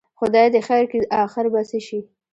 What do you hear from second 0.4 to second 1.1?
دې خیر کړي،